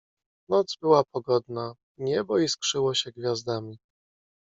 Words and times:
"Noc 0.49 0.67
była 0.81 1.03
pogodna, 1.03 1.73
niebo 1.97 2.39
iskrzyło 2.39 2.93
się 2.93 3.11
gwiazdami." 3.11 3.77